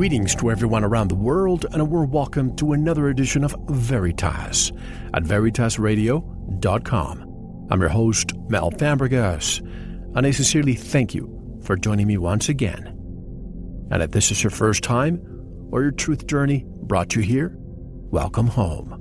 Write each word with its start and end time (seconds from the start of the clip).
Greetings 0.00 0.34
to 0.36 0.50
everyone 0.50 0.82
around 0.82 1.08
the 1.08 1.14
world, 1.14 1.66
and 1.72 1.82
a 1.82 1.84
warm 1.84 2.10
welcome 2.10 2.56
to 2.56 2.72
another 2.72 3.10
edition 3.10 3.44
of 3.44 3.54
Veritas 3.68 4.72
at 5.12 5.24
veritasradio.com. 5.24 7.66
I'm 7.70 7.80
your 7.80 7.90
host, 7.90 8.32
Mel 8.48 8.70
Fabregas, 8.70 9.60
and 10.16 10.26
I 10.26 10.30
sincerely 10.30 10.72
thank 10.72 11.14
you 11.14 11.60
for 11.64 11.76
joining 11.76 12.06
me 12.06 12.16
once 12.16 12.48
again. 12.48 12.86
And 13.90 14.02
if 14.02 14.12
this 14.12 14.30
is 14.30 14.42
your 14.42 14.52
first 14.52 14.82
time 14.82 15.20
or 15.70 15.82
your 15.82 15.90
truth 15.90 16.26
journey 16.26 16.64
brought 16.66 17.14
you 17.14 17.20
here, 17.20 17.54
welcome 17.58 18.46
home. 18.46 18.94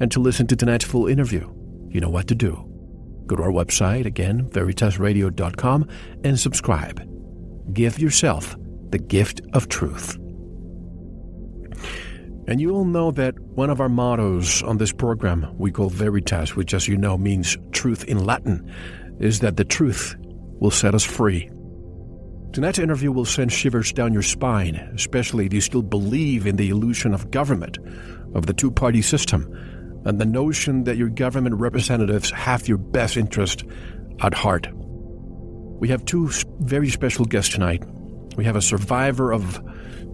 And 0.00 0.10
to 0.10 0.18
listen 0.18 0.48
to 0.48 0.56
tonight's 0.56 0.86
full 0.86 1.06
interview, 1.06 1.48
you 1.88 2.00
know 2.00 2.10
what 2.10 2.26
to 2.26 2.34
do. 2.34 2.68
Go 3.26 3.36
to 3.36 3.44
our 3.44 3.52
website, 3.52 4.06
again, 4.06 4.50
veritasradio.com, 4.50 5.88
and 6.24 6.36
subscribe. 6.36 7.08
Give 7.72 7.96
yourself 7.96 8.56
the 8.90 8.98
gift 8.98 9.40
of 9.52 9.68
truth. 9.68 10.16
And 12.46 12.60
you 12.60 12.72
all 12.72 12.84
know 12.84 13.12
that 13.12 13.38
one 13.40 13.70
of 13.70 13.80
our 13.80 13.88
mottos 13.88 14.62
on 14.64 14.78
this 14.78 14.92
program 14.92 15.46
we 15.56 15.70
call 15.70 15.88
Veritas, 15.88 16.56
which, 16.56 16.74
as 16.74 16.88
you 16.88 16.96
know, 16.96 17.16
means 17.16 17.56
truth 17.70 18.04
in 18.04 18.24
Latin, 18.24 18.68
is 19.20 19.40
that 19.40 19.56
the 19.56 19.64
truth 19.64 20.16
will 20.58 20.72
set 20.72 20.94
us 20.94 21.04
free. 21.04 21.48
Tonight's 22.52 22.80
interview 22.80 23.12
will 23.12 23.24
send 23.24 23.52
shivers 23.52 23.92
down 23.92 24.12
your 24.12 24.22
spine, 24.22 24.74
especially 24.94 25.46
if 25.46 25.52
you 25.52 25.60
still 25.60 25.82
believe 25.82 26.46
in 26.46 26.56
the 26.56 26.70
illusion 26.70 27.14
of 27.14 27.30
government, 27.30 27.78
of 28.34 28.46
the 28.46 28.52
two 28.52 28.72
party 28.72 29.02
system, 29.02 29.46
and 30.04 30.18
the 30.18 30.26
notion 30.26 30.82
that 30.84 30.96
your 30.96 31.08
government 31.08 31.54
representatives 31.54 32.30
have 32.32 32.66
your 32.66 32.78
best 32.78 33.16
interest 33.16 33.64
at 34.20 34.34
heart. 34.34 34.66
We 34.74 35.88
have 35.88 36.04
two 36.04 36.30
very 36.58 36.88
special 36.88 37.24
guests 37.24 37.54
tonight 37.54 37.84
we 38.40 38.46
have 38.46 38.56
a 38.56 38.62
survivor 38.62 39.34
of 39.34 39.62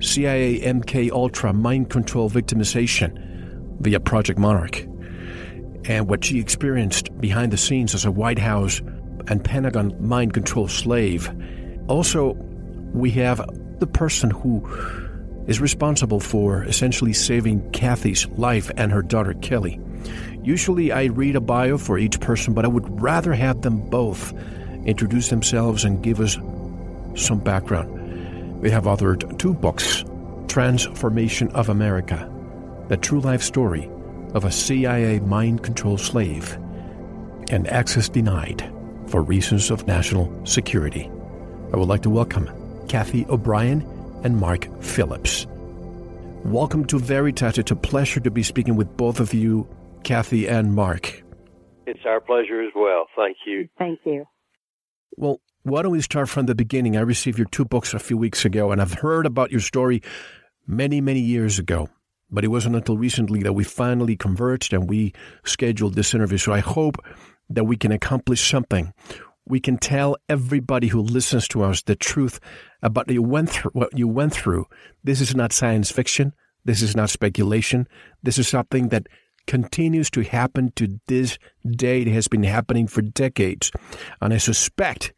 CIA 0.01 0.59
MK 0.59 1.13
Ultra 1.13 1.53
mind 1.53 1.91
control 1.91 2.29
victimization 2.29 3.17
via 3.79 4.01
Project 4.01 4.37
Monarch, 4.37 4.81
and 5.85 6.09
what 6.09 6.25
she 6.25 6.41
experienced 6.41 7.17
behind 7.21 7.53
the 7.53 7.57
scenes 7.57 7.95
as 7.95 8.05
a 8.05 8.11
White 8.11 8.41
House 8.41 8.81
and 9.29 9.45
Pentagon 9.45 9.95
mind 10.05 10.35
control 10.35 10.67
slave. 10.67 11.31
Also, 11.87 12.33
we 12.93 13.13
have 13.13 13.41
the 13.79 13.87
person 13.87 14.31
who 14.31 14.67
is 15.47 15.61
responsible 15.61 16.19
for 16.19 16.65
essentially 16.65 17.13
saving 17.13 17.71
Cathy's 17.71 18.27
life 18.31 18.73
and 18.77 18.91
her 18.91 19.03
daughter 19.03 19.35
Kelly. 19.35 19.79
Usually, 20.43 20.91
I 20.91 21.05
read 21.05 21.37
a 21.37 21.41
bio 21.41 21.79
for 21.79 21.97
each 21.97 22.19
person, 22.19 22.55
but 22.55 22.65
I 22.65 22.69
would 22.69 23.01
rather 23.01 23.35
have 23.35 23.63
them 23.63 23.89
both 23.89 24.33
introduce 24.85 25.29
themselves 25.29 25.85
and 25.85 26.03
give 26.03 26.19
us 26.19 26.37
some 27.15 27.39
background. 27.39 27.96
They 28.61 28.71
have 28.71 28.85
authored 28.85 29.39
two 29.39 29.53
books 29.53 30.05
Trance 30.49 30.87
Formation 30.87 31.51
of 31.51 31.69
America, 31.69 32.31
the 32.89 32.97
true 32.97 33.21
life 33.21 33.43
story 33.43 33.91
of 34.35 34.45
a 34.45 34.51
CIA 34.51 35.21
mind 35.21 35.63
control 35.63 35.99
slave, 35.99 36.55
and 37.51 37.69
Access 37.69 38.09
Denied 38.09 38.73
for 39.09 39.23
Reasons 39.23 39.71
of 39.71 39.87
National 39.87 40.33
Security. 40.47 41.11
I 41.73 41.77
would 41.77 41.89
like 41.89 42.03
to 42.03 42.11
welcome 42.11 42.51
Cathy 42.89 43.27
O'Brien 43.29 43.83
and 44.25 44.39
Mark 44.39 44.69
Phillips. 44.83 45.47
Welcome 46.45 46.87
to 46.87 46.99
Veritas. 46.99 47.59
It's 47.59 47.71
a 47.71 47.77
pleasure 47.77 48.21
to 48.21 48.31
be 48.31 48.43
speaking 48.43 48.77
with 48.77 48.97
both 48.97 49.21
of 49.21 49.35
you, 49.35 49.69
Cathy 50.03 50.49
and 50.49 50.75
Mark. 50.75 51.23
It's 51.87 52.05
our 52.07 52.21
pleasure 52.21 52.63
as 52.63 52.73
well. 52.75 53.07
Thank 53.17 53.37
you. 53.47 53.69
Thank 53.79 54.01
you. 54.05 54.25
Well, 55.17 55.41
why 55.67 55.83
don't 55.83 55.91
we 55.91 56.01
start 56.01 56.29
from 56.29 56.47
the 56.47 56.55
beginning? 56.55 56.97
I 56.97 57.01
received 57.01 57.39
your 57.39 57.49
two 57.49 57.65
books 57.65 57.93
a 57.93 57.99
few 57.99 58.17
weeks 58.17 58.45
ago, 58.45 58.71
and 58.71 58.81
I've 58.81 58.93
heard 58.95 59.27
about 59.27 59.51
your 59.51 59.61
story 59.61 60.01
many, 60.65 61.01
many 61.01 61.19
years 61.19 61.59
ago. 61.59 61.89
But 62.31 62.45
it 62.45 62.49
wasn't 62.49 62.77
until 62.77 62.97
recently 62.97 63.43
that 63.43 63.53
we 63.53 63.65
finally 63.65 64.17
converged 64.17 64.73
and 64.73 64.89
we 64.89 65.13
scheduled 65.45 65.95
this 65.95 66.15
interview. 66.15 66.39
So 66.39 66.53
I 66.53 66.61
hope 66.61 67.05
that 67.51 67.65
we 67.65 67.77
can 67.77 67.91
accomplish 67.91 68.49
something. 68.49 68.93
We 69.45 69.59
can 69.59 69.77
tell 69.77 70.17
everybody 70.29 70.87
who 70.87 71.01
listens 71.01 71.49
to 71.49 71.65
us 71.65 71.83
the 71.83 71.97
truth 71.97 72.39
about 72.81 73.11
you 73.11 73.23
went 73.23 73.51
through. 73.51 73.73
What 73.73 73.99
you 73.99 74.07
went 74.07 74.35
through. 74.35 74.67
This 75.03 75.21
is 75.21 75.35
not 75.35 75.53
science 75.53 75.91
fiction. 75.91 76.33
This 76.65 76.81
is 76.81 76.95
not 76.95 77.11
speculation. 77.11 77.89
This 78.23 78.39
is 78.39 78.47
something 78.47 78.89
that 78.91 79.09
continues 79.49 80.11
to 80.11 80.23
happen 80.23 80.73
to 80.77 81.01
this 81.09 81.39
day. 81.69 82.03
It 82.03 82.09
has 82.09 82.29
been 82.29 82.45
happening 82.45 82.87
for 82.87 83.03
decades, 83.03 83.73
and 84.21 84.33
I 84.33 84.39
suspect 84.39 85.13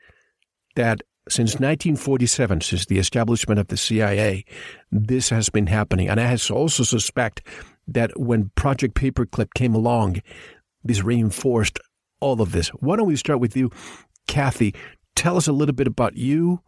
that 0.78 1.03
since 1.28 1.55
1947, 1.55 2.61
since 2.61 2.87
the 2.87 2.99
establishment 2.99 3.59
of 3.59 3.66
the 3.66 3.77
CIA, 3.77 4.44
this 4.93 5.28
has 5.28 5.50
been 5.50 5.66
happening. 5.66 6.09
And 6.09 6.21
I 6.21 6.39
also 6.50 6.84
suspect 6.84 7.43
that 7.89 8.19
when 8.19 8.50
Project 8.55 8.94
Paperclip 8.94 9.55
came 9.55 9.75
along, 9.75 10.22
this 10.84 11.03
reinforced 11.03 11.81
all 12.21 12.41
of 12.41 12.53
this. 12.53 12.69
Why 12.69 12.97
don't 12.97 13.09
we 13.09 13.17
start 13.17 13.41
with 13.41 13.56
you, 13.56 13.71
Cathy? 14.28 14.72
Tell 15.17 15.37
us 15.37 15.49
a 15.49 15.53
little 15.53 15.75
bit 15.75 15.88
about 15.88 16.17
you 16.17 16.61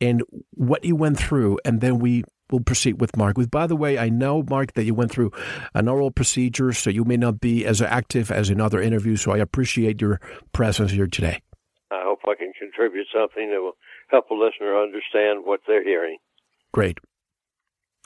and 0.00 0.22
what 0.52 0.82
you 0.84 0.96
went 0.96 1.18
through, 1.18 1.58
and 1.64 1.82
then 1.82 1.98
we 1.98 2.24
will 2.50 2.60
proceed 2.60 3.00
with 3.02 3.16
Mark. 3.18 3.36
With, 3.36 3.50
by 3.50 3.66
the 3.66 3.76
way, 3.76 3.98
I 3.98 4.08
know, 4.08 4.42
Mark, 4.48 4.72
that 4.72 4.84
you 4.84 4.94
went 4.94 5.12
through 5.12 5.30
an 5.74 5.88
oral 5.88 6.10
procedure, 6.10 6.72
so 6.72 6.88
you 6.88 7.04
may 7.04 7.18
not 7.18 7.40
be 7.40 7.66
as 7.66 7.82
active 7.82 8.30
as 8.30 8.48
in 8.48 8.62
other 8.62 8.80
interviews, 8.80 9.20
so 9.20 9.32
I 9.32 9.38
appreciate 9.38 10.00
your 10.00 10.20
presence 10.52 10.90
here 10.90 11.06
today. 11.06 11.42
I 11.92 12.02
hope 12.04 12.20
I 12.26 12.34
can 12.34 12.52
contribute 12.58 13.06
something 13.14 13.50
that 13.50 13.60
will 13.60 13.76
help 14.08 14.30
a 14.30 14.34
listener 14.34 14.80
understand 14.80 15.44
what 15.44 15.60
they're 15.66 15.84
hearing. 15.84 16.18
Great. 16.72 16.98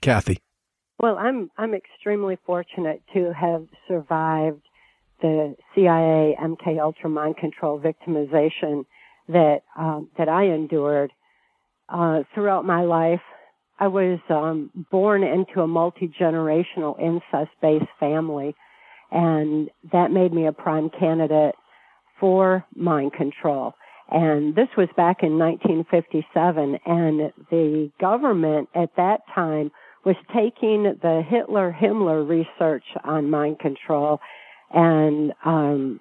Cathy. 0.02 0.38
Well, 0.98 1.16
I'm 1.18 1.50
I'm 1.58 1.74
extremely 1.74 2.38
fortunate 2.46 3.02
to 3.14 3.32
have 3.32 3.66
survived 3.86 4.62
the 5.20 5.54
CIA 5.74 6.36
MK 6.40 6.80
Ultra 6.80 7.10
mind 7.10 7.36
control 7.36 7.80
victimization 7.80 8.84
that 9.28 9.62
um, 9.76 10.08
that 10.18 10.28
I 10.28 10.44
endured 10.44 11.12
uh, 11.88 12.22
throughout 12.34 12.64
my 12.64 12.82
life. 12.82 13.20
I 13.78 13.88
was 13.88 14.18
um, 14.30 14.70
born 14.90 15.22
into 15.22 15.60
a 15.60 15.66
multi 15.66 16.08
generational 16.08 16.98
incest 16.98 17.50
based 17.60 17.84
family, 18.00 18.54
and 19.10 19.68
that 19.92 20.10
made 20.10 20.32
me 20.32 20.46
a 20.46 20.52
prime 20.52 20.88
candidate 20.88 21.54
for 22.20 22.64
mind 22.74 23.12
control. 23.12 23.74
And 24.08 24.54
this 24.54 24.68
was 24.76 24.88
back 24.96 25.22
in 25.22 25.38
1957 25.38 26.78
and 26.86 27.32
the 27.50 27.90
government 28.00 28.68
at 28.74 28.90
that 28.96 29.22
time 29.34 29.72
was 30.04 30.14
taking 30.28 30.84
the 31.02 31.22
Hitler 31.28 31.76
Himmler 31.76 32.26
research 32.26 32.84
on 33.02 33.28
mind 33.28 33.58
control 33.58 34.20
and 34.72 35.32
um, 35.44 36.00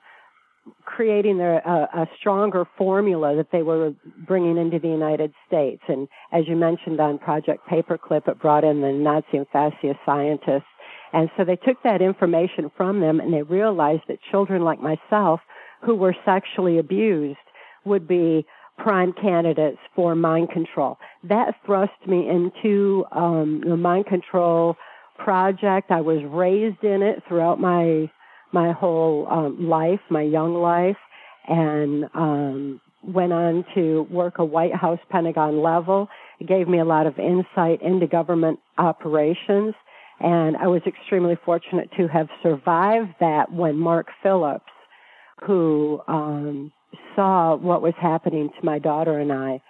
creating 0.83 1.39
their, 1.39 1.57
a, 1.57 2.01
a 2.01 2.09
stronger 2.19 2.65
formula 2.77 3.35
that 3.35 3.47
they 3.51 3.63
were 3.63 3.93
bringing 4.27 4.57
into 4.57 4.77
the 4.77 4.87
United 4.87 5.33
States. 5.47 5.81
And 5.87 6.07
as 6.31 6.43
you 6.47 6.55
mentioned 6.55 6.99
on 6.99 7.17
Project 7.17 7.67
Paperclip, 7.67 8.27
it 8.27 8.39
brought 8.39 8.63
in 8.63 8.81
the 8.81 8.91
Nazi 8.91 9.37
and 9.37 9.47
fascist 9.51 9.99
scientists. 10.05 10.63
And 11.11 11.29
so 11.35 11.43
they 11.43 11.55
took 11.55 11.81
that 11.83 12.01
information 12.01 12.71
from 12.77 12.99
them 12.99 13.19
and 13.19 13.33
they 13.33 13.41
realized 13.41 14.03
that 14.07 14.19
children 14.29 14.63
like 14.63 14.79
myself 14.79 15.39
who 15.85 15.95
were 15.95 16.15
sexually 16.25 16.77
abused 16.79 17.37
would 17.85 18.07
be 18.07 18.45
prime 18.77 19.13
candidates 19.13 19.77
for 19.95 20.15
mind 20.15 20.49
control. 20.49 20.97
That 21.23 21.55
thrust 21.65 21.93
me 22.07 22.27
into 22.29 23.05
um, 23.11 23.61
the 23.65 23.77
mind 23.77 24.07
control 24.07 24.75
project. 25.17 25.91
I 25.91 26.01
was 26.01 26.19
raised 26.25 26.83
in 26.83 27.01
it 27.01 27.23
throughout 27.27 27.59
my 27.59 28.09
my 28.51 28.71
whole 28.71 29.27
um, 29.29 29.67
life, 29.69 29.99
my 30.09 30.21
young 30.21 30.53
life, 30.55 30.97
and 31.47 32.05
um, 32.13 32.81
went 33.03 33.33
on 33.33 33.65
to 33.75 34.07
work 34.09 34.39
a 34.39 34.45
White 34.45 34.73
House 34.73 34.99
Pentagon 35.09 35.61
level. 35.61 36.07
It 36.39 36.47
gave 36.47 36.67
me 36.67 36.79
a 36.79 36.85
lot 36.85 37.05
of 37.05 37.19
insight 37.19 37.81
into 37.81 38.07
government 38.07 38.59
operations, 38.77 39.73
and 40.19 40.55
I 40.57 40.67
was 40.67 40.81
extremely 40.87 41.37
fortunate 41.43 41.89
to 41.97 42.07
have 42.07 42.27
survived 42.41 43.15
that 43.19 43.51
when 43.51 43.77
Mark 43.77 44.07
Phillips, 44.23 44.63
who 45.43 46.01
um, 46.07 46.71
saw 47.15 47.55
what 47.55 47.81
was 47.81 47.93
happening 47.99 48.49
to 48.49 48.65
my 48.65 48.79
daughter 48.79 49.19
and 49.19 49.31
I, 49.31 49.61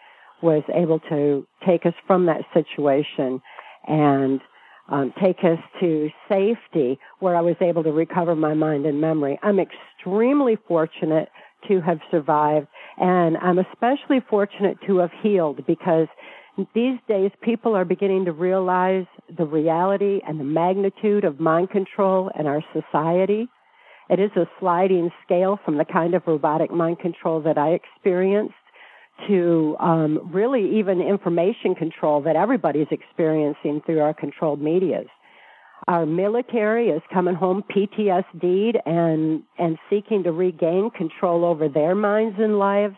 was 0.41 0.63
able 0.73 0.99
to 0.99 1.47
take 1.65 1.85
us 1.85 1.93
from 2.05 2.25
that 2.27 2.41
situation 2.53 3.41
and 3.87 4.41
um, 4.89 5.13
take 5.21 5.37
us 5.39 5.57
to 5.79 6.09
safety 6.29 6.99
where 7.19 7.35
I 7.35 7.41
was 7.41 7.55
able 7.61 7.83
to 7.83 7.91
recover 7.91 8.35
my 8.35 8.53
mind 8.53 8.85
and 8.85 9.01
memory. 9.01 9.39
I'm 9.41 9.59
extremely 9.59 10.57
fortunate 10.67 11.29
to 11.67 11.81
have 11.81 11.99
survived 12.11 12.67
and 12.97 13.37
I'm 13.37 13.57
especially 13.59 14.19
fortunate 14.29 14.77
to 14.87 14.97
have 14.97 15.09
healed 15.23 15.65
because 15.65 16.07
these 16.73 16.97
days 17.07 17.31
people 17.41 17.75
are 17.75 17.85
beginning 17.85 18.25
to 18.25 18.31
realize 18.31 19.05
the 19.37 19.45
reality 19.45 20.21
and 20.27 20.39
the 20.39 20.43
magnitude 20.43 21.25
of 21.25 21.39
mind 21.39 21.69
control 21.69 22.31
in 22.39 22.45
our 22.45 22.63
society. 22.73 23.47
It 24.09 24.19
is 24.19 24.31
a 24.35 24.47
sliding 24.59 25.11
scale 25.25 25.59
from 25.65 25.77
the 25.77 25.85
kind 25.85 26.13
of 26.13 26.23
robotic 26.27 26.71
mind 26.71 26.99
control 26.99 27.41
that 27.41 27.57
I 27.57 27.69
experienced 27.69 28.53
to 29.27 29.75
um, 29.79 30.29
really 30.33 30.79
even 30.79 31.01
information 31.01 31.73
control 31.73 32.21
that 32.21 32.35
everybody's 32.35 32.87
experiencing 32.91 33.81
through 33.85 34.01
our 34.01 34.13
controlled 34.13 34.61
medias. 34.61 35.07
Our 35.87 36.05
military 36.05 36.89
is 36.89 37.01
coming 37.13 37.35
home 37.35 37.63
PTSD'd 37.75 38.77
and, 38.85 39.43
and 39.57 39.77
seeking 39.89 40.23
to 40.23 40.31
regain 40.31 40.89
control 40.91 41.45
over 41.45 41.69
their 41.69 41.95
minds 41.95 42.37
and 42.39 42.59
lives. 42.59 42.95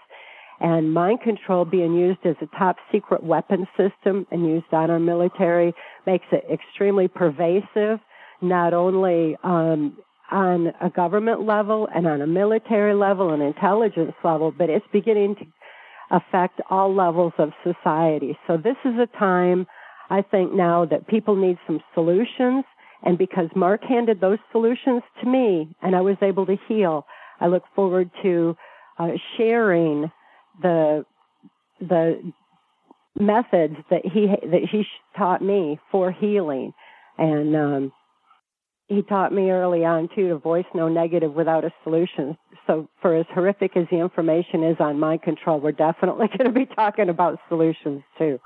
And 0.59 0.91
mind 0.91 1.21
control 1.21 1.65
being 1.65 1.93
used 1.93 2.25
as 2.25 2.35
a 2.41 2.47
top 2.57 2.77
secret 2.91 3.23
weapon 3.23 3.67
system 3.77 4.25
and 4.31 4.47
used 4.47 4.73
on 4.73 4.89
our 4.89 4.99
military 4.99 5.73
makes 6.05 6.25
it 6.31 6.45
extremely 6.51 7.07
pervasive, 7.07 7.99
not 8.41 8.73
only 8.73 9.37
um, 9.43 9.97
on 10.31 10.73
a 10.81 10.89
government 10.89 11.45
level 11.45 11.87
and 11.93 12.05
on 12.07 12.21
a 12.21 12.27
military 12.27 12.93
level 12.93 13.33
and 13.33 13.41
intelligence 13.41 14.13
level, 14.23 14.51
but 14.51 14.69
it's 14.69 14.85
beginning 14.91 15.35
to 15.35 15.45
affect 16.11 16.59
all 16.69 16.93
levels 16.93 17.33
of 17.37 17.51
society. 17.63 18.37
So 18.47 18.57
this 18.57 18.75
is 18.85 18.93
a 18.99 19.07
time, 19.17 19.67
I 20.09 20.21
think 20.21 20.53
now 20.53 20.85
that 20.85 21.07
people 21.07 21.35
need 21.35 21.57
some 21.65 21.81
solutions. 21.93 22.65
And 23.03 23.17
because 23.17 23.49
Mark 23.55 23.83
handed 23.83 24.19
those 24.19 24.39
solutions 24.51 25.03
to 25.21 25.29
me 25.29 25.75
and 25.81 25.95
I 25.95 26.01
was 26.01 26.17
able 26.21 26.45
to 26.47 26.57
heal, 26.67 27.05
I 27.39 27.47
look 27.47 27.63
forward 27.75 28.09
to 28.23 28.57
uh, 28.97 29.09
sharing 29.37 30.11
the, 30.61 31.05
the 31.79 32.33
methods 33.19 33.75
that 33.89 34.01
he, 34.03 34.27
that 34.27 34.61
he 34.71 34.83
taught 35.17 35.41
me 35.41 35.79
for 35.91 36.11
healing. 36.11 36.73
And, 37.17 37.55
um, 37.55 37.91
he 38.87 39.01
taught 39.01 39.33
me 39.33 39.51
early 39.51 39.83
on 39.83 40.09
too 40.15 40.29
to 40.29 40.37
voice 40.37 40.65
no 40.73 40.87
negative 40.87 41.33
without 41.33 41.65
a 41.65 41.71
solution. 41.83 42.37
So 42.65 42.89
for 43.01 43.15
as 43.15 43.25
horrific 43.33 43.75
as 43.75 43.85
the 43.91 43.97
information 43.97 44.63
is 44.63 44.77
on 44.79 44.99
mind 44.99 45.21
control, 45.21 45.59
we're 45.59 45.73
definitely 45.73 46.27
going 46.37 46.51
to 46.51 46.57
be 46.57 46.65
talking 46.65 47.09
about 47.09 47.39
solutions 47.49 48.03
too. 48.17 48.39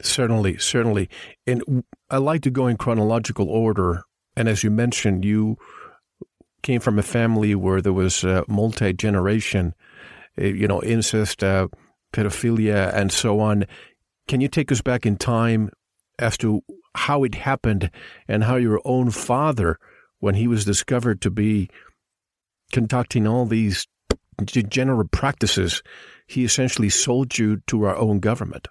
Certainly, 0.00 0.58
certainly. 0.58 1.08
And 1.46 1.84
I 2.08 2.18
like 2.18 2.42
to 2.42 2.50
go 2.50 2.66
in 2.66 2.76
chronological 2.76 3.48
order. 3.48 4.04
And 4.36 4.48
as 4.48 4.62
you 4.62 4.70
mentioned, 4.70 5.24
you 5.24 5.56
came 6.62 6.80
from 6.80 6.98
a 6.98 7.02
family 7.02 7.54
where 7.54 7.80
there 7.80 7.92
was 7.92 8.24
uh, 8.24 8.42
multi 8.48 8.92
generation, 8.92 9.74
uh, 10.40 10.44
you 10.44 10.68
know, 10.68 10.82
incest, 10.82 11.42
uh, 11.42 11.68
pedophilia, 12.12 12.94
and 12.94 13.10
so 13.10 13.40
on. 13.40 13.64
Can 14.28 14.40
you 14.40 14.48
take 14.48 14.70
us 14.70 14.82
back 14.82 15.06
in 15.06 15.16
time 15.16 15.70
as 16.18 16.36
to 16.38 16.62
how 16.94 17.24
it 17.24 17.34
happened 17.34 17.90
and 18.26 18.44
how 18.44 18.56
your 18.56 18.80
own 18.84 19.10
father, 19.10 19.78
when 20.20 20.34
he 20.34 20.48
was 20.48 20.64
discovered 20.64 21.20
to 21.20 21.30
be 21.30 21.68
conducting 22.72 23.26
all 23.26 23.46
these 23.46 23.86
degenerate 24.44 25.10
practices, 25.10 25.82
he 26.26 26.44
essentially 26.44 26.88
sold 26.88 27.38
you 27.38 27.62
to 27.66 27.84
our 27.84 27.96
own 27.96 28.20
government. 28.20 28.68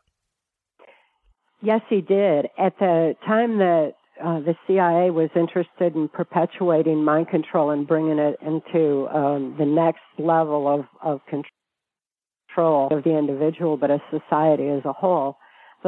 Yes, 1.62 1.82
he 1.90 2.02
did. 2.02 2.48
At 2.58 2.78
the 2.80 3.16
time 3.26 3.58
that 3.58 3.94
uh, 4.24 4.40
the 4.40 4.56
CIA 4.66 5.10
was 5.10 5.30
interested 5.36 5.96
in 5.96 6.08
perpetuating 6.08 7.04
mind 7.04 7.30
control 7.30 7.72
and 7.72 7.88
bringing 7.88 8.20
it 8.20 8.38
into 8.42 9.08
um, 9.08 9.56
the 9.58 9.66
next 9.66 10.02
level 10.18 10.68
of, 10.68 10.86
of 11.02 11.22
control 11.26 12.90
of 12.92 13.04
the 13.04 13.18
individual, 13.18 13.78
but 13.78 13.92
a 13.92 14.00
society 14.12 14.68
as 14.68 14.84
a 14.86 14.94
whole 14.94 15.38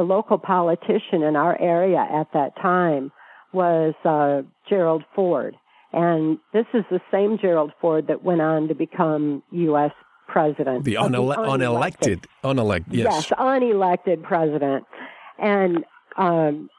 the 0.00 0.04
local 0.04 0.38
politician 0.38 1.22
in 1.22 1.36
our 1.36 1.60
area 1.60 1.98
at 2.10 2.26
that 2.32 2.56
time 2.56 3.12
was 3.52 3.92
uh, 4.06 4.40
Gerald 4.66 5.04
Ford. 5.14 5.54
And 5.92 6.38
this 6.54 6.64
is 6.72 6.84
the 6.90 7.02
same 7.12 7.36
Gerald 7.36 7.72
Ford 7.82 8.06
that 8.06 8.24
went 8.24 8.40
on 8.40 8.68
to 8.68 8.74
become 8.74 9.42
U.S. 9.50 9.90
president. 10.26 10.84
The, 10.84 10.94
unele- 10.94 11.36
the 11.36 11.42
unelected, 11.42 12.24
unelected, 12.42 12.86
yes. 12.92 13.28
Yes, 13.28 13.38
unelected 13.38 14.22
president. 14.22 14.86
And 15.38 15.84
um, 16.16 16.70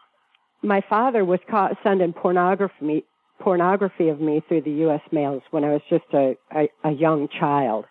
my 0.63 0.81
father 0.89 1.23
was 1.23 1.39
caught 1.47 1.77
sending 1.83 2.13
pornography, 2.13 3.05
pornography 3.39 4.09
of 4.09 4.19
me 4.19 4.41
through 4.47 4.63
the 4.63 4.71
U.S. 4.85 5.01
mails 5.11 5.43
when 5.51 5.63
I 5.63 5.73
was 5.73 5.81
just 5.91 6.05
a, 6.13 6.35
a, 6.55 6.69
a 6.83 6.91
young 6.91 7.27
child. 7.39 7.85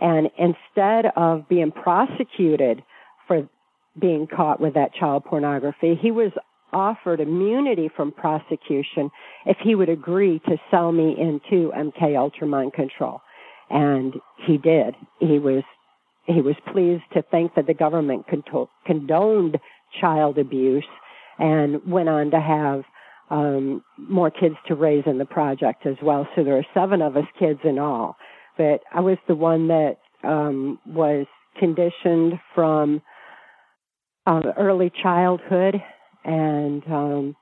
And 0.00 0.28
instead 0.36 1.12
of 1.14 1.48
being 1.48 1.70
prosecuted 1.70 2.82
for 3.28 3.48
being 3.98 4.26
caught 4.26 4.60
with 4.60 4.74
that 4.74 4.94
child 4.94 5.24
pornography. 5.24 5.98
He 6.00 6.10
was 6.10 6.32
offered 6.72 7.20
immunity 7.20 7.90
from 7.94 8.12
prosecution 8.12 9.10
if 9.44 9.58
he 9.62 9.74
would 9.74 9.90
agree 9.90 10.40
to 10.46 10.56
sell 10.70 10.90
me 10.90 11.14
into 11.18 11.70
MK 11.72 12.16
Ultra 12.16 12.46
Mind 12.46 12.72
Control. 12.72 13.20
And 13.68 14.14
he 14.46 14.58
did. 14.58 14.94
He 15.20 15.38
was 15.38 15.62
he 16.26 16.40
was 16.40 16.54
pleased 16.72 17.02
to 17.14 17.22
think 17.30 17.54
that 17.56 17.66
the 17.66 17.74
government 17.74 18.26
condoned 18.86 19.58
child 20.00 20.38
abuse 20.38 20.86
and 21.38 21.84
went 21.84 22.08
on 22.08 22.30
to 22.30 22.40
have 22.40 22.84
um, 23.30 23.82
more 23.98 24.30
kids 24.30 24.54
to 24.68 24.76
raise 24.76 25.02
in 25.06 25.18
the 25.18 25.24
project 25.24 25.84
as 25.84 25.96
well. 26.00 26.28
So 26.36 26.44
there 26.44 26.56
are 26.56 26.66
seven 26.74 27.02
of 27.02 27.16
us 27.16 27.24
kids 27.38 27.58
in 27.64 27.78
all. 27.78 28.16
But 28.56 28.82
I 28.92 29.00
was 29.00 29.16
the 29.26 29.34
one 29.34 29.68
that 29.68 29.96
um, 30.22 30.78
was 30.86 31.26
conditioned 31.58 32.34
from 32.54 33.02
um, 34.26 34.42
early 34.58 34.90
childhood 35.02 35.76
and 36.24 36.82
um, 36.86 37.36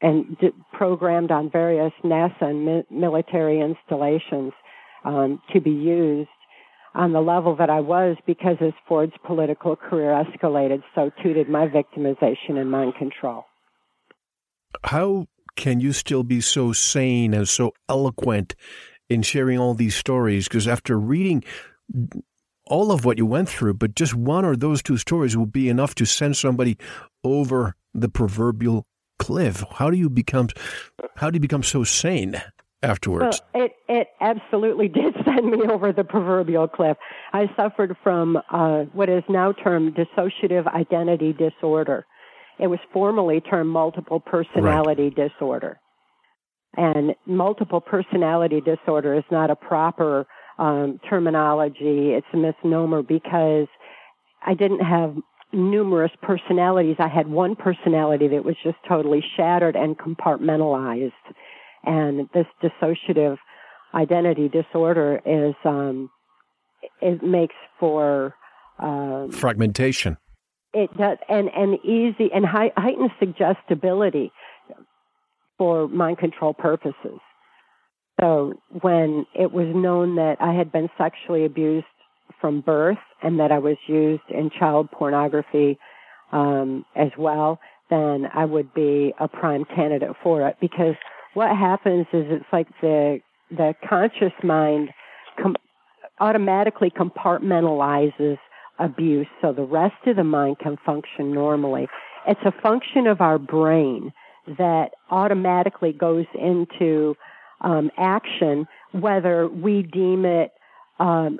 and 0.00 0.36
d- 0.38 0.50
programmed 0.72 1.30
on 1.30 1.50
various 1.50 1.92
NASA 2.04 2.42
and 2.42 2.64
mi- 2.64 2.84
military 2.90 3.60
installations 3.60 4.52
um, 5.04 5.40
to 5.52 5.60
be 5.60 5.70
used 5.70 6.28
on 6.94 7.12
the 7.12 7.20
level 7.20 7.56
that 7.56 7.70
I 7.70 7.80
was 7.80 8.16
because 8.26 8.56
as 8.60 8.72
Ford's 8.88 9.12
political 9.26 9.76
career 9.76 10.10
escalated, 10.24 10.82
so 10.94 11.10
too 11.22 11.34
did 11.34 11.48
my 11.48 11.66
victimization 11.68 12.56
and 12.56 12.70
mind 12.70 12.94
control. 12.98 13.44
How 14.84 15.26
can 15.56 15.80
you 15.80 15.92
still 15.92 16.22
be 16.22 16.40
so 16.40 16.72
sane 16.72 17.34
and 17.34 17.48
so 17.48 17.72
eloquent 17.88 18.54
in 19.08 19.22
sharing 19.22 19.58
all 19.58 19.74
these 19.74 19.94
stories? 19.94 20.48
Because 20.48 20.66
after 20.66 20.98
reading 20.98 21.44
all 22.70 22.92
of 22.92 23.04
what 23.04 23.18
you 23.18 23.26
went 23.26 23.48
through, 23.48 23.74
but 23.74 23.94
just 23.94 24.14
one 24.14 24.44
or 24.44 24.56
those 24.56 24.82
two 24.82 24.96
stories 24.96 25.36
will 25.36 25.44
be 25.44 25.68
enough 25.68 25.94
to 25.96 26.06
send 26.06 26.36
somebody 26.36 26.78
over 27.24 27.74
the 27.92 28.08
proverbial 28.08 28.86
cliff. 29.18 29.64
How 29.72 29.90
do 29.90 29.98
you 29.98 30.08
become 30.08 30.48
how 31.16 31.28
do 31.28 31.36
you 31.36 31.40
become 31.40 31.62
so 31.62 31.84
sane 31.84 32.40
afterwards? 32.82 33.42
Well, 33.52 33.64
it 33.64 33.72
it 33.88 34.08
absolutely 34.20 34.88
did 35.00 35.14
send 35.24 35.50
me 35.50 35.62
over 35.68 35.92
the 35.92 36.04
proverbial 36.04 36.68
cliff. 36.68 36.96
I 37.32 37.50
suffered 37.56 37.96
from 38.02 38.38
uh, 38.50 38.84
what 38.92 39.10
is 39.10 39.24
now 39.28 39.52
termed 39.52 39.96
dissociative 39.96 40.72
identity 40.72 41.34
disorder. 41.34 42.06
It 42.58 42.68
was 42.68 42.78
formerly 42.92 43.40
termed 43.40 43.70
multiple 43.70 44.20
personality 44.20 45.12
right. 45.16 45.28
disorder. 45.28 45.80
And 46.76 47.16
multiple 47.26 47.80
personality 47.80 48.60
disorder 48.60 49.14
is 49.14 49.24
not 49.30 49.50
a 49.50 49.56
proper 49.56 50.26
um, 50.60 51.00
terminology. 51.08 52.12
It's 52.12 52.26
a 52.32 52.36
misnomer 52.36 53.02
because 53.02 53.66
I 54.46 54.54
didn't 54.54 54.84
have 54.84 55.16
numerous 55.52 56.12
personalities. 56.22 56.96
I 56.98 57.08
had 57.08 57.26
one 57.26 57.56
personality 57.56 58.28
that 58.28 58.44
was 58.44 58.56
just 58.62 58.76
totally 58.86 59.24
shattered 59.36 59.74
and 59.74 59.98
compartmentalized. 59.98 61.12
And 61.84 62.28
this 62.34 62.46
dissociative 62.62 63.38
identity 63.94 64.48
disorder 64.48 65.20
is, 65.24 65.54
um, 65.64 66.10
it 67.00 67.22
makes 67.22 67.54
for, 67.80 68.34
um, 68.78 69.32
fragmentation. 69.32 70.18
It 70.72 70.96
does, 70.96 71.18
and, 71.28 71.48
and 71.56 71.78
easy 71.84 72.30
and 72.32 72.44
high, 72.46 72.70
heightened 72.76 73.10
suggestibility. 73.18 74.30
for 75.58 75.88
mind 75.88 76.16
control 76.16 76.54
purposes. 76.54 77.20
So 78.20 78.54
when 78.82 79.26
it 79.34 79.52
was 79.52 79.66
known 79.74 80.16
that 80.16 80.36
I 80.40 80.52
had 80.52 80.70
been 80.70 80.88
sexually 80.98 81.44
abused 81.44 81.86
from 82.40 82.60
birth 82.60 82.98
and 83.22 83.40
that 83.40 83.50
I 83.50 83.58
was 83.58 83.76
used 83.86 84.22
in 84.28 84.50
child 84.50 84.90
pornography 84.90 85.78
um, 86.32 86.84
as 86.94 87.10
well, 87.18 87.58
then 87.88 88.26
I 88.32 88.44
would 88.44 88.72
be 88.72 89.12
a 89.18 89.26
prime 89.26 89.64
candidate 89.64 90.14
for 90.22 90.46
it 90.46 90.56
because 90.60 90.94
what 91.34 91.56
happens 91.56 92.06
is 92.12 92.26
it's 92.28 92.44
like 92.52 92.68
the 92.80 93.20
the 93.50 93.74
conscious 93.88 94.32
mind 94.44 94.90
com- 95.42 95.56
automatically 96.20 96.90
compartmentalizes 96.90 98.38
abuse 98.78 99.26
so 99.42 99.52
the 99.52 99.64
rest 99.64 99.94
of 100.06 100.16
the 100.16 100.24
mind 100.24 100.58
can 100.60 100.76
function 100.86 101.32
normally. 101.32 101.88
It's 102.28 102.40
a 102.44 102.52
function 102.62 103.06
of 103.06 103.20
our 103.20 103.38
brain 103.38 104.12
that 104.58 104.90
automatically 105.10 105.92
goes 105.92 106.26
into 106.34 107.16
um, 107.60 107.90
action 107.96 108.66
whether 108.92 109.48
we 109.48 109.82
deem 109.82 110.24
it 110.24 110.52
um, 110.98 111.38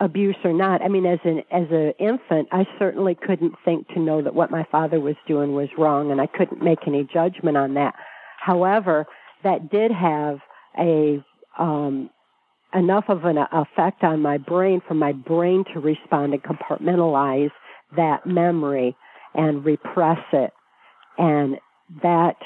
abuse 0.00 0.36
or 0.44 0.52
not. 0.52 0.82
I 0.82 0.88
mean, 0.88 1.06
as 1.06 1.18
an 1.24 1.42
as 1.50 1.66
an 1.70 1.92
infant, 1.98 2.48
I 2.52 2.66
certainly 2.78 3.14
couldn't 3.14 3.54
think 3.64 3.88
to 3.88 4.00
know 4.00 4.22
that 4.22 4.34
what 4.34 4.50
my 4.50 4.66
father 4.70 5.00
was 5.00 5.16
doing 5.26 5.54
was 5.54 5.68
wrong, 5.78 6.10
and 6.10 6.20
I 6.20 6.26
couldn't 6.26 6.62
make 6.62 6.80
any 6.86 7.08
judgment 7.12 7.56
on 7.56 7.74
that. 7.74 7.94
However, 8.38 9.06
that 9.42 9.70
did 9.70 9.90
have 9.90 10.38
a 10.78 11.24
um, 11.58 12.10
enough 12.74 13.04
of 13.08 13.24
an 13.24 13.38
effect 13.52 14.04
on 14.04 14.20
my 14.20 14.38
brain 14.38 14.82
for 14.86 14.94
my 14.94 15.12
brain 15.12 15.64
to 15.72 15.80
respond 15.80 16.34
and 16.34 16.42
compartmentalize 16.42 17.50
that 17.96 18.26
memory 18.26 18.96
and 19.34 19.64
repress 19.64 20.20
it, 20.32 20.50
and 21.16 21.56
that 22.02 22.36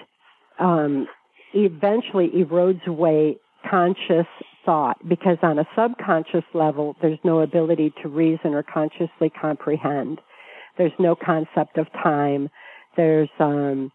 um, 0.58 1.08
eventually 1.54 2.28
erodes 2.30 2.86
away 2.86 3.36
conscious 3.68 4.26
thought 4.64 4.96
because 5.08 5.38
on 5.42 5.58
a 5.58 5.68
subconscious 5.76 6.44
level, 6.54 6.96
there's 7.00 7.18
no 7.24 7.40
ability 7.40 7.92
to 8.02 8.08
reason 8.08 8.54
or 8.54 8.62
consciously 8.62 9.30
comprehend. 9.40 10.20
There's 10.78 10.92
no 10.98 11.14
concept 11.14 11.78
of 11.78 11.86
time. 11.92 12.48
There's 12.96 13.28
um, 13.38 13.90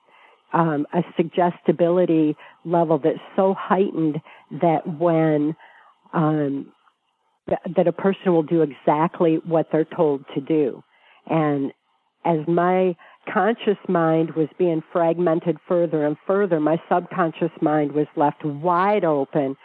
um, 0.53 0.85
a 0.93 1.01
suggestibility 1.17 2.35
level 2.63 2.99
that's 2.99 3.19
so 3.35 3.55
heightened 3.57 4.21
that 4.61 4.87
when 4.99 5.55
um, 6.13 6.71
th- 7.47 7.75
that 7.75 7.87
a 7.87 7.91
person 7.91 8.33
will 8.33 8.43
do 8.43 8.61
exactly 8.61 9.39
what 9.45 9.67
they're 9.71 9.85
told 9.85 10.23
to 10.33 10.41
do, 10.41 10.83
and 11.27 11.71
as 12.23 12.39
my 12.47 12.95
conscious 13.31 13.77
mind 13.87 14.31
was 14.31 14.47
being 14.57 14.83
fragmented 14.91 15.57
further 15.67 16.05
and 16.05 16.17
further, 16.25 16.59
my 16.59 16.81
subconscious 16.89 17.51
mind 17.61 17.91
was 17.91 18.07
left 18.15 18.43
wide 18.43 19.03
open 19.03 19.55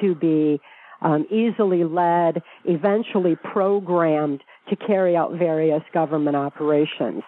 to 0.00 0.14
be 0.14 0.60
um, 1.00 1.26
easily 1.30 1.84
led, 1.84 2.42
eventually 2.64 3.36
programmed 3.36 4.42
to 4.68 4.76
carry 4.76 5.16
out 5.16 5.32
various 5.32 5.82
government 5.94 6.36
operations. 6.36 7.22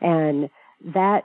And 0.00 0.50
that 0.94 1.24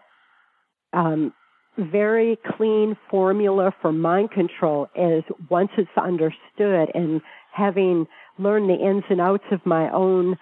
um, 0.93 1.33
very 1.77 2.37
clean 2.55 2.97
formula 3.09 3.73
for 3.81 3.91
mind 3.91 4.31
control 4.31 4.87
is 4.95 5.23
once 5.49 5.69
it's 5.77 5.89
understood 5.97 6.89
and 6.93 7.21
having 7.53 8.05
learned 8.37 8.69
the 8.69 8.75
ins 8.75 9.03
and 9.09 9.21
outs 9.21 9.43
of 9.51 9.65
my 9.65 9.91
own 9.91 10.37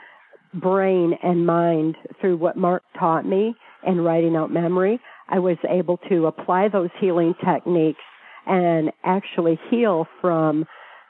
brain 0.53 1.17
and 1.24 1.46
mind 1.46 1.96
through 2.20 2.38
what 2.38 2.58
Mark 2.58 2.84
taught 2.98 3.25
me 3.25 3.55
and 3.86 4.04
writing 4.04 4.36
out 4.36 4.51
memory, 4.51 5.00
I 5.30 5.39
was 5.39 5.58
able 5.68 5.98
to 6.10 6.27
apply 6.27 6.70
those 6.70 6.89
healing 7.00 7.34
techniques 7.44 8.01
and 8.46 8.92
actually 9.04 9.60
heal 9.70 10.08
from 10.22 10.65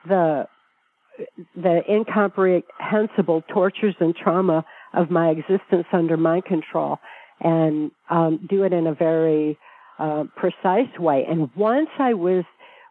the 0.08 0.48
the 1.56 1.82
incomprehensible 1.90 3.42
tortures 3.54 3.96
and 4.02 4.14
trauma 4.14 4.66
of 4.94 5.10
my 5.10 5.30
existence 5.30 5.86
under 5.94 6.18
mind 6.18 6.44
control 6.44 7.00
and 7.40 7.92
um, 8.10 8.46
do 8.50 8.64
it 8.64 8.74
in 8.74 8.88
a 8.88 8.94
very 8.94 9.58
uh, 10.00 10.26
precise 10.36 11.00
way. 11.00 11.26
And 11.30 11.50
once 11.56 11.90
I 12.00 12.14
was, 12.14 12.44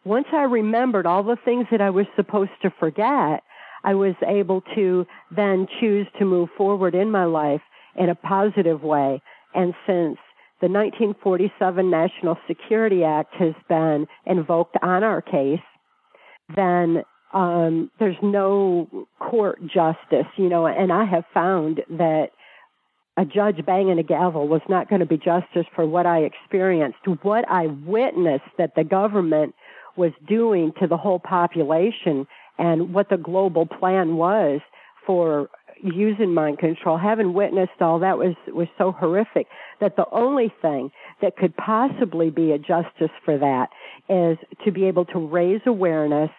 once 0.03 0.27
I 0.33 0.43
remembered 0.43 1.05
all 1.05 1.23
the 1.23 1.37
things 1.45 1.67
that 1.71 1.81
I 1.81 1.89
was 1.89 2.05
supposed 2.15 2.51
to 2.63 2.71
forget, 2.79 3.43
I 3.83 3.93
was 3.93 4.15
able 4.27 4.61
to 4.75 5.05
then 5.35 5.67
choose 5.79 6.07
to 6.19 6.25
move 6.25 6.49
forward 6.57 6.95
in 6.95 7.11
my 7.11 7.25
life 7.25 7.61
in 7.95 8.09
a 8.09 8.15
positive 8.15 8.81
way. 8.81 9.21
And 9.55 9.73
since 9.87 10.17
the 10.61 10.67
1947 10.67 11.89
National 11.89 12.37
Security 12.47 13.03
Act 13.03 13.33
has 13.35 13.53
been 13.69 14.07
invoked 14.25 14.77
on 14.81 15.03
our 15.03 15.21
case, 15.21 15.59
then 16.55 17.03
um, 17.33 17.91
there's 17.99 18.17
no 18.21 19.07
court 19.19 19.59
justice, 19.61 20.27
you 20.37 20.49
know, 20.49 20.67
and 20.67 20.91
I 20.91 21.05
have 21.05 21.23
found 21.33 21.81
that 21.89 22.29
a 23.17 23.25
judge 23.25 23.65
banging 23.65 23.99
a 23.99 24.03
gavel 24.03 24.47
was 24.47 24.61
not 24.67 24.89
going 24.89 24.99
to 24.99 25.05
be 25.05 25.17
justice 25.17 25.65
for 25.73 25.85
what 25.85 26.05
I 26.05 26.19
experienced, 26.19 26.97
what 27.23 27.45
I 27.49 27.67
witnessed 27.67 28.43
that 28.57 28.75
the 28.75 28.83
government 28.83 29.55
was 29.95 30.11
doing 30.27 30.73
to 30.81 30.87
the 30.87 30.97
whole 30.97 31.19
population 31.19 32.27
and 32.57 32.93
what 32.93 33.09
the 33.09 33.17
global 33.17 33.65
plan 33.65 34.17
was 34.17 34.61
for 35.05 35.49
using 35.93 36.33
mind 36.33 36.59
control, 36.59 36.97
having 36.97 37.33
witnessed 37.33 37.81
all 37.81 37.99
that 37.99 38.17
was, 38.17 38.35
was 38.47 38.67
so 38.77 38.91
horrific 38.91 39.47
that 39.79 39.95
the 39.95 40.05
only 40.11 40.53
thing 40.61 40.91
that 41.21 41.37
could 41.37 41.55
possibly 41.57 42.29
be 42.29 42.51
a 42.51 42.57
justice 42.57 43.11
for 43.23 43.37
that 43.37 43.69
is 44.09 44.37
to 44.63 44.71
be 44.71 44.85
able 44.85 45.05
to 45.05 45.19
raise 45.19 45.61
awareness 45.65 46.31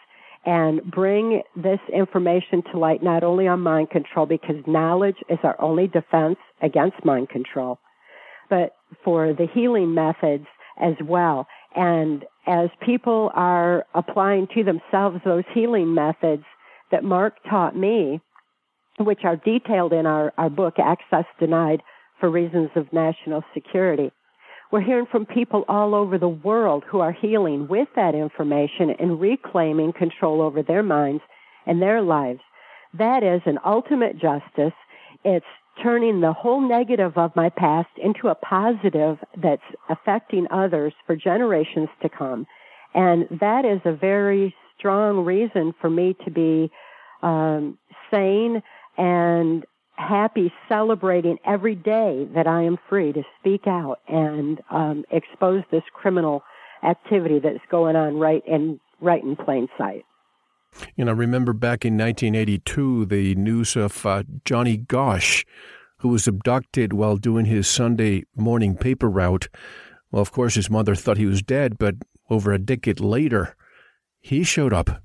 and 0.44 0.80
bring 0.84 1.42
this 1.56 1.80
information 1.92 2.62
to 2.70 2.78
light 2.78 3.02
not 3.02 3.24
only 3.24 3.48
on 3.48 3.60
mind 3.60 3.90
control 3.90 4.26
because 4.26 4.56
knowledge 4.66 5.16
is 5.28 5.38
our 5.42 5.60
only 5.60 5.88
defense 5.88 6.36
against 6.62 7.04
mind 7.04 7.28
control, 7.28 7.78
but 8.48 8.76
for 9.04 9.32
the 9.32 9.46
healing 9.52 9.92
methods 9.92 10.46
as 10.80 10.94
well. 11.04 11.46
And 11.74 12.24
as 12.46 12.68
people 12.84 13.30
are 13.34 13.84
applying 13.94 14.46
to 14.54 14.62
themselves 14.62 15.20
those 15.24 15.44
healing 15.52 15.94
methods 15.94 16.44
that 16.92 17.02
Mark 17.02 17.34
taught 17.50 17.76
me, 17.76 18.20
which 18.98 19.20
are 19.24 19.36
detailed 19.36 19.92
in 19.92 20.06
our, 20.06 20.32
our 20.38 20.50
book, 20.50 20.74
Access 20.78 21.24
Denied 21.38 21.82
for 22.18 22.30
Reasons 22.30 22.70
of 22.76 22.92
National 22.92 23.42
Security. 23.52 24.10
We're 24.72 24.80
hearing 24.80 25.06
from 25.10 25.26
people 25.26 25.64
all 25.68 25.94
over 25.94 26.18
the 26.18 26.28
world 26.28 26.84
who 26.88 27.00
are 27.00 27.12
healing 27.12 27.68
with 27.68 27.88
that 27.94 28.14
information 28.14 28.90
and 28.98 29.20
reclaiming 29.20 29.92
control 29.92 30.40
over 30.40 30.62
their 30.62 30.82
minds 30.82 31.22
and 31.66 31.80
their 31.80 32.02
lives. 32.02 32.40
That 32.98 33.22
is 33.22 33.42
an 33.46 33.58
ultimate 33.64 34.14
justice. 34.18 34.74
It's 35.24 35.46
turning 35.82 36.20
the 36.20 36.32
whole 36.32 36.66
negative 36.66 37.16
of 37.16 37.36
my 37.36 37.50
past 37.50 37.90
into 38.02 38.28
a 38.28 38.34
positive 38.34 39.18
that's 39.40 39.62
affecting 39.88 40.46
others 40.50 40.94
for 41.06 41.14
generations 41.14 41.88
to 42.02 42.08
come. 42.08 42.46
And 42.94 43.28
that 43.40 43.64
is 43.64 43.80
a 43.84 43.92
very 43.92 44.54
strong 44.78 45.24
reason 45.24 45.74
for 45.80 45.90
me 45.90 46.16
to 46.24 46.30
be 46.30 46.70
um, 47.22 47.78
sane 48.10 48.62
and 48.96 49.64
happy 49.96 50.52
celebrating 50.68 51.38
every 51.44 51.74
day 51.74 52.28
that 52.34 52.46
I 52.46 52.62
am 52.62 52.76
free 52.88 53.12
to 53.12 53.22
speak 53.40 53.66
out 53.66 54.00
and 54.08 54.60
um, 54.70 55.04
expose 55.10 55.62
this 55.70 55.82
criminal 55.94 56.42
activity 56.82 57.38
that's 57.38 57.64
going 57.70 57.96
on 57.96 58.18
right 58.18 58.42
in 58.46 58.78
right 59.00 59.22
in 59.22 59.36
plain 59.36 59.68
sight. 59.76 60.04
You 60.94 61.04
know, 61.04 61.12
remember 61.12 61.52
back 61.52 61.84
in 61.84 61.96
1982, 61.96 63.06
the 63.06 63.34
news 63.34 63.76
of 63.76 64.04
uh, 64.04 64.24
Johnny 64.44 64.76
Gosch, 64.76 65.44
who 65.98 66.08
was 66.08 66.28
abducted 66.28 66.92
while 66.92 67.16
doing 67.16 67.46
his 67.46 67.66
Sunday 67.66 68.24
morning 68.34 68.76
paper 68.76 69.08
route. 69.08 69.48
Well, 70.10 70.22
of 70.22 70.32
course, 70.32 70.54
his 70.54 70.70
mother 70.70 70.94
thought 70.94 71.16
he 71.16 71.26
was 71.26 71.42
dead, 71.42 71.78
but 71.78 71.94
over 72.28 72.52
a 72.52 72.58
decade 72.58 73.00
later, 73.00 73.56
he 74.20 74.44
showed 74.44 74.72
up 74.72 75.02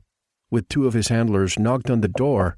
with 0.50 0.67
two 0.67 0.86
of 0.86 0.93
his 0.93 1.07
handlers, 1.07 1.57
knocked 1.57 1.89
on 1.89 2.01
the 2.01 2.10
door, 2.10 2.57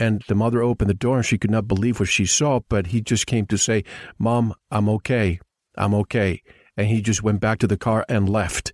and 0.00 0.22
the 0.26 0.34
mother 0.34 0.62
opened 0.62 0.90
the 0.90 0.94
door 0.94 1.18
and 1.18 1.26
she 1.26 1.38
could 1.38 1.50
not 1.50 1.68
believe 1.68 2.00
what 2.00 2.08
she 2.08 2.26
saw, 2.26 2.60
but 2.68 2.88
he 2.88 3.00
just 3.00 3.26
came 3.26 3.46
to 3.46 3.58
say, 3.58 3.84
Mom, 4.18 4.54
I'm 4.70 4.88
okay. 4.88 5.38
I'm 5.76 5.94
okay. 5.94 6.42
And 6.76 6.88
he 6.88 7.02
just 7.02 7.22
went 7.22 7.40
back 7.40 7.58
to 7.60 7.66
the 7.66 7.76
car 7.76 8.04
and 8.08 8.28
left. 8.28 8.72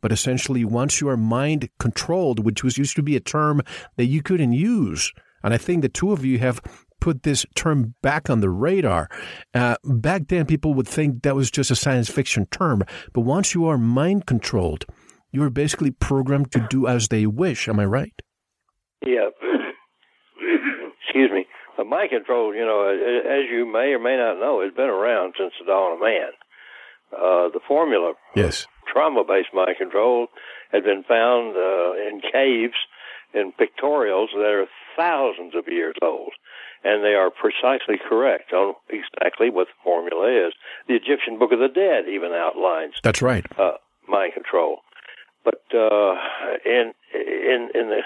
But 0.00 0.12
essentially, 0.12 0.64
once 0.64 1.00
you 1.00 1.08
are 1.08 1.16
mind 1.16 1.68
controlled, 1.78 2.44
which 2.44 2.64
was 2.64 2.78
used 2.78 2.96
to 2.96 3.02
be 3.02 3.16
a 3.16 3.20
term 3.20 3.62
that 3.96 4.06
you 4.06 4.22
couldn't 4.22 4.52
use, 4.52 5.12
and 5.42 5.54
I 5.54 5.58
think 5.58 5.82
the 5.82 5.88
two 5.88 6.12
of 6.12 6.24
you 6.24 6.38
have 6.38 6.60
put 7.00 7.22
this 7.22 7.44
term 7.54 7.94
back 8.02 8.30
on 8.30 8.40
the 8.40 8.48
radar. 8.48 9.10
Uh, 9.52 9.76
back 9.84 10.28
then, 10.28 10.46
people 10.46 10.72
would 10.72 10.88
think 10.88 11.22
that 11.22 11.36
was 11.36 11.50
just 11.50 11.70
a 11.70 11.76
science 11.76 12.08
fiction 12.08 12.46
term. 12.46 12.82
But 13.12 13.22
once 13.22 13.54
you 13.54 13.66
are 13.66 13.76
mind 13.76 14.24
controlled, 14.24 14.86
you 15.30 15.42
are 15.42 15.50
basically 15.50 15.90
programmed 15.90 16.50
to 16.52 16.66
do 16.70 16.86
as 16.86 17.08
they 17.08 17.26
wish. 17.26 17.68
Am 17.68 17.78
I 17.78 17.84
right? 17.84 18.14
Yeah, 19.04 19.28
excuse 21.02 21.30
me, 21.30 21.46
but 21.76 21.86
mind 21.86 22.10
control, 22.10 22.54
you 22.54 22.64
know, 22.64 22.86
as 22.88 23.50
you 23.50 23.66
may 23.70 23.92
or 23.92 23.98
may 23.98 24.16
not 24.16 24.38
know, 24.38 24.62
has 24.62 24.72
been 24.72 24.90
around 24.90 25.34
since 25.38 25.52
the 25.58 25.66
dawn 25.66 25.94
of 25.94 26.00
man. 26.00 26.30
Uh, 27.12 27.48
the 27.52 27.60
formula 27.66 28.14
yes. 28.34 28.66
trauma-based 28.92 29.54
mind 29.54 29.76
control 29.78 30.28
had 30.72 30.82
been 30.82 31.04
found 31.06 31.56
uh, 31.56 31.92
in 31.94 32.20
caves 32.32 32.74
in 33.32 33.52
pictorials 33.52 34.28
that 34.34 34.50
are 34.50 34.66
thousands 34.96 35.54
of 35.54 35.64
years 35.68 35.94
old. 36.02 36.32
And 36.84 37.02
they 37.02 37.14
are 37.14 37.30
precisely 37.30 37.96
correct 38.08 38.52
on 38.52 38.74
exactly 38.90 39.48
what 39.48 39.68
the 39.68 39.78
formula 39.82 40.48
is. 40.48 40.52
The 40.86 40.94
Egyptian 40.94 41.38
Book 41.38 41.50
of 41.50 41.58
the 41.58 41.68
Dead 41.68 42.04
even 42.08 42.32
outlines. 42.32 42.94
That's 43.02 43.22
right. 43.22 43.44
Uh, 43.58 43.78
mind 44.06 44.34
control. 44.34 44.80
But 45.44 45.62
uh, 45.74 46.14
in 46.64 46.92
in 47.14 47.70
in 47.74 47.88
the 47.88 48.00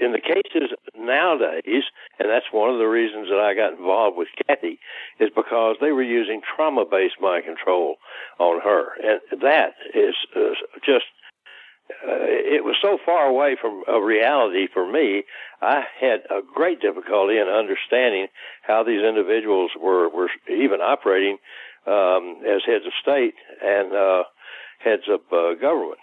in 0.00 0.12
the 0.12 0.20
cases 0.20 0.70
nowadays, 0.96 1.84
and 2.18 2.28
that's 2.28 2.46
one 2.52 2.70
of 2.70 2.78
the 2.78 2.86
reasons 2.86 3.28
that 3.28 3.38
I 3.38 3.54
got 3.54 3.78
involved 3.78 4.16
with 4.16 4.28
Cathy, 4.46 4.78
is 5.20 5.30
because 5.34 5.76
they 5.80 5.92
were 5.92 6.02
using 6.02 6.40
trauma-based 6.42 7.20
mind 7.20 7.44
control 7.44 7.96
on 8.38 8.60
her, 8.60 8.92
and 9.02 9.40
that 9.42 9.74
is 9.94 10.14
uh, 10.34 10.54
just. 10.84 11.06
Uh, 11.88 12.18
it 12.18 12.64
was 12.64 12.74
so 12.82 12.98
far 13.06 13.26
away 13.26 13.54
from 13.60 13.84
a 13.86 14.02
reality 14.02 14.66
for 14.66 14.90
me. 14.90 15.22
I 15.62 15.84
had 16.00 16.26
a 16.30 16.40
great 16.42 16.80
difficulty 16.80 17.38
in 17.38 17.46
understanding 17.46 18.26
how 18.62 18.82
these 18.82 19.02
individuals 19.02 19.70
were 19.80 20.08
were 20.08 20.28
even 20.50 20.80
operating 20.80 21.38
um, 21.86 22.42
as 22.44 22.62
heads 22.66 22.86
of 22.86 22.92
state 23.00 23.34
and 23.62 23.92
uh, 23.92 24.24
heads 24.82 25.04
of 25.08 25.20
uh, 25.32 25.54
government, 25.54 25.98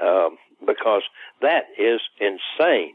um, 0.00 0.36
because 0.66 1.02
that 1.40 1.64
is 1.78 2.00
insane 2.20 2.94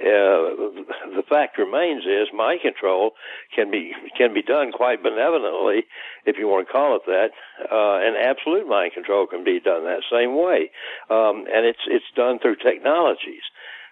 uh, 0.00 0.74
the 1.14 1.22
fact 1.28 1.58
remains 1.58 2.04
is 2.04 2.28
mind 2.34 2.60
control 2.60 3.12
can 3.54 3.70
be 3.70 3.92
can 4.16 4.34
be 4.34 4.42
done 4.42 4.72
quite 4.72 5.02
benevolently, 5.02 5.84
if 6.26 6.36
you 6.38 6.48
want 6.48 6.66
to 6.66 6.72
call 6.72 6.96
it 6.96 7.02
that, 7.06 7.30
uh, 7.70 7.98
and 8.02 8.16
absolute 8.16 8.66
mind 8.66 8.92
control 8.92 9.26
can 9.26 9.44
be 9.44 9.60
done 9.60 9.84
that 9.84 10.02
same 10.10 10.34
way, 10.36 10.70
um, 11.10 11.44
and 11.52 11.66
it's 11.66 11.84
it's 11.86 12.10
done 12.16 12.38
through 12.38 12.56
technologies, 12.56 13.42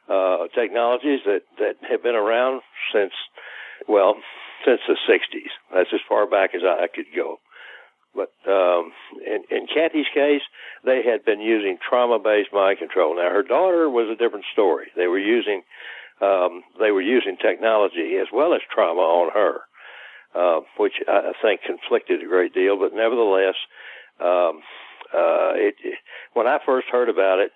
uh, 0.09 0.49
technologies 0.55 1.21
that 1.25 1.43
that 1.59 1.77
have 1.89 2.03
been 2.03 2.17
around 2.17 2.63
since, 2.93 3.13
well, 3.87 4.17
since 4.65 4.81
the 4.89 4.97
'60s. 5.09 5.53
That's 5.75 5.91
as 5.93 6.01
far 6.09 6.27
back 6.27 6.55
as 6.55 6.63
I 6.65 6.87
could 6.93 7.07
go. 7.15 7.39
But 8.15 8.33
um, 8.47 8.93
in, 9.27 9.45
in 9.51 9.67
Cathy's 9.67 10.07
case, 10.13 10.43
they 10.85 11.03
had 11.03 11.25
been 11.25 11.41
using 11.41 11.79
trauma-based 11.79 12.53
mind 12.53 12.79
control. 12.79 13.17
Now, 13.17 13.31
her 13.31 13.43
daughter 13.43 13.89
was 13.89 14.09
a 14.11 14.17
different 14.17 14.45
story. 14.53 14.89
They 14.97 15.07
were 15.07 15.19
using 15.19 15.63
um, 16.21 16.63
they 16.79 16.93
were 16.93 17.03
using 17.03 17.37
technology 17.37 18.17
as 18.21 18.29
well 18.33 18.55
as 18.55 18.61
trauma 18.73 19.01
on 19.01 19.33
her, 19.33 19.61
uh, 20.35 20.61
which 20.79 20.93
I 21.09 21.33
think 21.43 21.63
conflicted 21.63 22.23
a 22.23 22.27
great 22.27 22.55
deal. 22.55 22.79
But 22.79 22.95
nevertheless, 22.95 23.57
um, 24.21 24.63
uh, 25.13 25.57
it, 25.57 25.75
when 26.35 26.47
I 26.47 26.59
first 26.65 26.87
heard 26.93 27.09
about 27.09 27.41
it, 27.41 27.51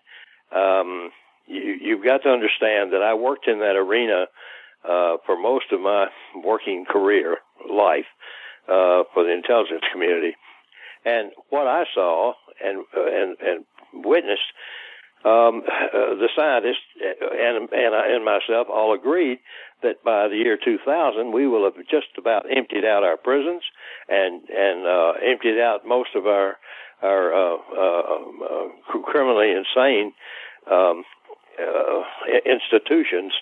um, 0.53 1.11
you, 1.47 1.77
you've 1.81 2.05
got 2.05 2.23
to 2.25 2.31
understand 2.31 2.93
that 2.93 3.03
I 3.03 3.15
worked 3.15 3.47
in 3.47 3.61
that 3.61 3.77
arena 3.77 4.27
uh, 4.85 5.17
for 5.25 5.41
most 5.41 5.67
of 5.71 5.81
my 5.81 6.07
working 6.45 6.85
career 6.89 7.37
life 7.71 8.07
uh, 8.69 9.05
for 9.15 9.23
the 9.23 9.33
intelligence 9.33 9.83
community. 9.93 10.35
And 11.07 11.31
what 11.51 11.67
I 11.69 11.85
saw 11.95 12.35
and 12.63 12.85
and 12.95 13.37
and 13.41 13.65
witnessed, 13.95 14.51
um, 15.25 15.63
uh, 15.67 16.19
the 16.19 16.29
scientists 16.35 16.83
and 17.01 17.69
and 17.73 17.95
I 17.95 18.09
and 18.11 18.25
myself 18.25 18.67
all 18.69 18.93
agreed 18.93 19.39
that 19.83 20.03
by 20.05 20.27
the 20.27 20.37
year 20.37 20.59
2000 20.63 21.33
we 21.33 21.47
will 21.47 21.65
have 21.65 21.77
just 21.89 22.19
about 22.19 22.47
emptied 22.51 22.85
out 22.85 23.05
our 23.05 23.17
prisons 23.17 23.63
and 24.09 24.43
and 24.51 24.87
uh, 24.87 25.13
emptied 25.25 25.61
out 25.61 25.87
most 25.87 26.11
of 26.17 26.27
our 26.27 26.57
our 27.03 27.33
uh, 27.33 27.57
uh, 27.77 28.03
uh, 28.45 29.03
criminally 29.05 29.53
insane 29.53 30.13
um, 30.71 31.05
uh, 31.61 32.03
institutions, 32.45 33.33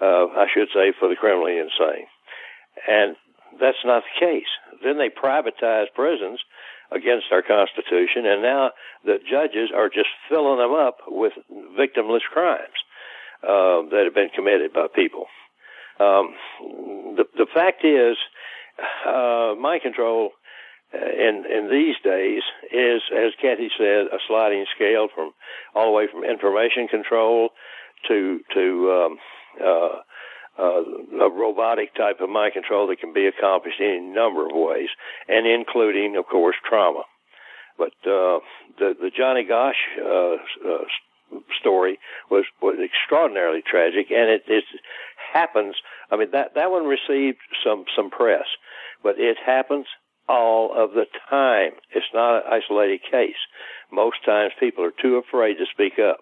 uh, 0.00 0.26
I 0.26 0.46
should 0.52 0.68
say, 0.74 0.92
for 0.98 1.08
the 1.08 1.16
criminally 1.16 1.58
insane. 1.58 2.06
And 2.88 3.16
that's 3.60 3.84
not 3.84 4.02
the 4.02 4.26
case. 4.26 4.48
Then 4.82 4.98
they 4.98 5.10
privatized 5.10 5.94
prisons 5.94 6.40
against 6.94 7.26
our 7.32 7.42
Constitution, 7.42 8.26
and 8.26 8.42
now 8.42 8.70
the 9.04 9.18
judges 9.18 9.70
are 9.74 9.88
just 9.88 10.08
filling 10.28 10.58
them 10.58 10.72
up 10.72 10.98
with 11.08 11.32
victimless 11.78 12.22
crimes 12.32 12.78
uh, 13.42 13.82
that 13.90 14.02
have 14.04 14.14
been 14.14 14.30
committed 14.34 14.72
by 14.72 14.86
people. 14.94 15.26
Um, 16.00 16.34
the, 17.16 17.24
the 17.36 17.46
fact 17.52 17.84
is, 17.84 18.16
uh, 19.06 19.54
mind 19.60 19.82
control 19.82 20.30
uh, 20.94 20.98
in 20.98 21.44
in 21.46 21.70
these 21.70 21.96
days 22.04 22.42
is, 22.72 23.02
as 23.14 23.32
Cathy 23.40 23.68
said, 23.78 24.06
a 24.06 24.18
sliding 24.26 24.64
scale 24.74 25.08
from 25.14 25.32
all 25.74 25.86
the 25.86 25.92
way 25.92 26.06
from 26.10 26.24
information 26.24 26.88
control 26.88 27.50
to 28.08 28.40
to 28.54 28.90
um, 28.90 29.18
uh, 29.60 30.00
uh, 30.58 30.82
a 31.20 31.30
robotic 31.30 31.94
type 31.94 32.20
of 32.20 32.28
mind 32.28 32.52
control 32.52 32.86
that 32.88 33.00
can 33.00 33.12
be 33.12 33.26
accomplished 33.26 33.80
in 33.80 34.10
a 34.10 34.14
number 34.14 34.44
of 34.46 34.52
ways, 34.54 34.88
and 35.28 35.46
including, 35.46 36.16
of 36.16 36.26
course, 36.26 36.56
trauma. 36.68 37.02
But 37.78 37.94
uh, 38.04 38.40
the 38.78 38.94
the 39.00 39.10
Johnny 39.16 39.44
Gosch 39.44 39.76
uh, 39.98 40.36
uh, 40.68 40.84
story 41.58 41.98
was 42.30 42.44
was 42.60 42.76
extraordinarily 42.78 43.62
tragic, 43.62 44.10
and 44.10 44.30
it, 44.30 44.42
it 44.46 44.64
happens. 45.32 45.76
I 46.10 46.16
mean 46.16 46.30
that 46.32 46.54
that 46.54 46.70
one 46.70 46.84
received 46.84 47.38
some 47.64 47.84
some 47.96 48.10
press, 48.10 48.44
but 49.02 49.18
it 49.18 49.38
happens 49.44 49.86
all 50.28 50.72
of 50.76 50.92
the 50.92 51.06
time. 51.30 51.72
It's 51.94 52.06
not 52.14 52.36
an 52.36 52.42
isolated 52.52 53.00
case. 53.10 53.40
Most 53.90 54.24
times, 54.24 54.52
people 54.60 54.84
are 54.84 54.92
too 55.02 55.16
afraid 55.16 55.54
to 55.54 55.64
speak 55.72 55.98
up. 55.98 56.18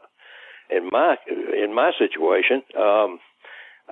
In 0.71 0.89
my 0.93 1.17
in 1.27 1.75
my 1.75 1.91
situation. 1.99 2.63
Um, 2.79 3.19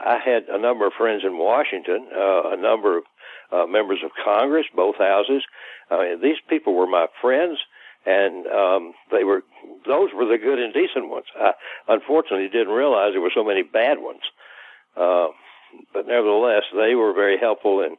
I 0.01 0.19
had 0.25 0.45
a 0.49 0.59
number 0.59 0.87
of 0.87 0.93
friends 0.97 1.23
in 1.25 1.39
Washington, 1.39 2.07
uh, 2.15 2.51
a 2.51 2.57
number 2.57 2.99
of 2.99 3.05
uh, 3.53 3.67
members 3.67 4.01
of 4.05 4.11
Congress, 4.25 4.67
both 4.75 4.97
houses. 4.97 5.43
Mean, 5.91 6.21
these 6.23 6.37
people 6.49 6.75
were 6.75 6.87
my 6.87 7.07
friends, 7.21 7.59
and 8.05 8.47
um, 8.47 8.93
they 9.11 9.25
were 9.25 9.43
those 9.87 10.11
were 10.15 10.27
the 10.27 10.39
good 10.39 10.59
and 10.59 10.73
decent 10.73 11.09
ones. 11.09 11.27
I 11.39 11.53
unfortunately 11.89 12.49
didn't 12.49 12.75
realize 12.75 13.13
there 13.13 13.21
were 13.21 13.33
so 13.35 13.45
many 13.45 13.63
bad 13.63 13.99
ones, 14.01 14.23
uh, 14.97 15.29
but 15.93 16.07
nevertheless, 16.07 16.65
they 16.75 16.95
were 16.95 17.13
very 17.15 17.39
helpful 17.39 17.81
in 17.83 17.97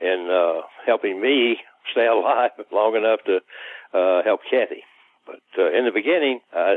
in 0.00 0.28
uh, 0.30 0.62
helping 0.86 1.20
me 1.20 1.58
stay 1.90 2.06
alive 2.06 2.50
long 2.72 2.96
enough 2.96 3.20
to 3.26 3.40
uh, 3.96 4.22
help 4.24 4.40
Cathy. 4.48 4.82
But 5.26 5.42
uh, 5.58 5.70
in 5.72 5.84
the 5.84 5.92
beginning, 5.92 6.40
I 6.52 6.76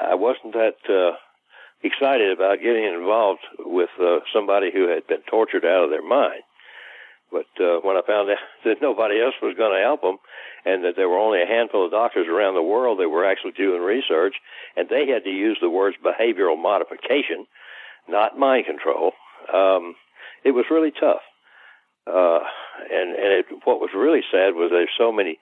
I 0.00 0.14
wasn't 0.14 0.54
that. 0.54 0.76
Uh, 0.88 1.16
excited 1.82 2.30
about 2.30 2.62
getting 2.62 2.84
involved 2.84 3.40
with 3.58 3.90
uh, 4.00 4.20
somebody 4.34 4.70
who 4.72 4.88
had 4.88 5.06
been 5.06 5.22
tortured 5.28 5.64
out 5.64 5.84
of 5.84 5.90
their 5.90 6.06
mind. 6.06 6.42
But 7.32 7.48
uh, 7.62 7.78
when 7.82 7.96
I 7.96 8.02
found 8.06 8.30
out 8.30 8.38
that 8.64 8.82
nobody 8.82 9.20
else 9.20 9.34
was 9.42 9.56
going 9.56 9.76
to 9.76 9.82
help 9.84 10.02
them, 10.02 10.18
and 10.64 10.84
that 10.84 10.94
there 10.96 11.08
were 11.08 11.18
only 11.18 11.42
a 11.42 11.46
handful 11.46 11.86
of 11.86 11.90
doctors 11.90 12.26
around 12.28 12.54
the 12.54 12.62
world 12.62 12.98
that 13.00 13.08
were 13.08 13.24
actually 13.24 13.52
doing 13.52 13.80
research, 13.80 14.34
and 14.76 14.88
they 14.88 15.06
had 15.06 15.24
to 15.24 15.30
use 15.30 15.58
the 15.60 15.70
words 15.70 15.96
behavioral 16.04 16.60
modification, 16.60 17.46
not 18.08 18.38
mind 18.38 18.66
control, 18.66 19.12
um, 19.52 19.94
it 20.44 20.52
was 20.52 20.66
really 20.70 20.92
tough. 20.92 21.22
Uh, 22.06 22.40
and 22.90 23.14
and 23.14 23.32
it, 23.32 23.46
what 23.64 23.80
was 23.80 23.90
really 23.94 24.22
sad 24.32 24.54
was 24.54 24.70
there's 24.70 24.88
so 24.96 25.12
many 25.12 25.38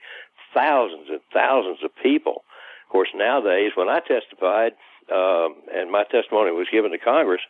thousands 0.55 1.07
and 1.09 1.21
thousands 1.33 1.79
of 1.85 1.91
people. 2.03 2.43
Of 2.87 2.93
course, 2.93 3.09
nowadays 3.15 3.73
when 3.75 3.89
I 3.89 4.01
testified, 4.01 4.73
um, 5.13 5.57
and 5.75 5.91
my 5.91 6.05
testimony 6.05 6.53
was 6.53 6.69
given 6.71 6.93
to 6.93 6.99
Congress, 6.99 7.41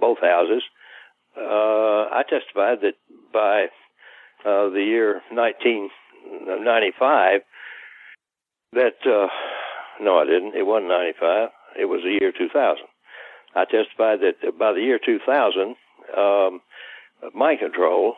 both 0.00 0.18
houses. 0.20 0.62
Uh, 1.36 2.08
I 2.10 2.22
testified 2.28 2.80
that 2.82 2.94
by 3.32 3.68
uh, 4.44 4.68
the 4.70 4.82
year 4.82 5.22
1995, 5.30 7.42
that 8.72 9.06
uh, 9.06 9.28
no, 10.00 10.18
I 10.18 10.24
didn't. 10.24 10.54
It 10.54 10.66
wasn't 10.66 10.88
95. 10.88 11.50
It 11.78 11.84
was 11.86 12.02
the 12.02 12.18
year 12.20 12.32
2000. 12.32 12.84
I 13.54 13.64
testified 13.64 14.20
that 14.20 14.58
by 14.58 14.72
the 14.72 14.80
year 14.80 14.98
2000, 15.04 15.76
um, 16.16 16.60
mind 17.34 17.60
control 17.60 18.14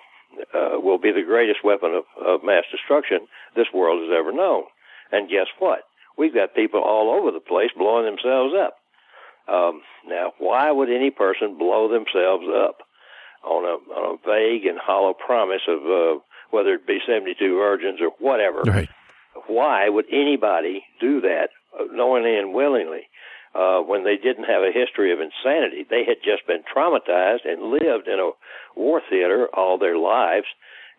uh, 0.55 0.81
will 0.81 0.99
be 0.99 1.13
the 1.13 1.23
greatest 1.23 1.65
weapon 1.65 1.95
of, 1.95 2.05
of 2.25 2.45
mass 2.45 2.65
destruction 2.71 3.27
this 3.57 3.69
world 3.73 4.03
has 4.03 4.17
ever 4.17 4.33
known. 4.33 4.65
And 5.13 5.29
guess 5.29 5.47
what? 5.59 5.81
We've 6.19 6.35
got 6.35 6.55
people 6.55 6.81
all 6.81 7.11
over 7.11 7.31
the 7.31 7.41
place 7.41 7.71
blowing 7.77 8.05
themselves 8.05 8.55
up. 8.55 8.77
Um, 9.51 9.83
now, 10.07 10.33
why 10.39 10.71
would 10.71 10.91
any 10.91 11.11
person 11.11 11.59
blow 11.59 11.89
themselves 11.89 12.45
up 12.55 12.79
on 13.45 13.65
a, 13.65 13.77
on 13.93 14.15
a 14.15 14.29
vague 14.29 14.67
and 14.67 14.79
hollow 14.79 15.15
promise 15.15 15.63
of 15.69 15.81
uh, 15.81 16.21
whether 16.51 16.75
it 16.75 16.87
be 16.87 16.99
72 17.07 17.35
virgins 17.57 18.01
or 18.01 18.11
whatever? 18.19 18.63
Right. 18.63 18.89
Why 19.47 19.89
would 19.89 20.07
anybody 20.13 20.85
do 21.01 21.21
that 21.23 21.49
uh, 21.79 21.85
knowingly 21.93 22.37
and 22.37 22.55
willingly? 22.55 23.09
Uh, 23.53 23.81
when 23.81 24.05
they 24.05 24.15
didn't 24.15 24.45
have 24.45 24.63
a 24.63 24.71
history 24.73 25.13
of 25.13 25.19
insanity. 25.19 25.85
They 25.91 26.05
had 26.07 26.19
just 26.23 26.47
been 26.47 26.63
traumatized 26.73 27.45
and 27.45 27.73
lived 27.73 28.07
in 28.07 28.21
a 28.21 28.31
war 28.77 29.03
theater 29.11 29.49
all 29.53 29.77
their 29.77 29.99
lives. 29.99 30.47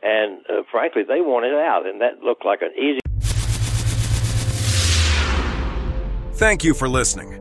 And 0.03 0.39
uh, 0.49 0.63
frankly, 0.69 1.03
they 1.07 1.21
wanted 1.21 1.53
out, 1.53 1.85
and 1.85 2.01
that 2.01 2.19
looked 2.21 2.43
like 2.43 2.61
an 2.61 2.73
easy 2.75 2.99
Thank 6.33 6.63
you 6.65 6.73
for 6.73 6.89
listening. 6.89 7.40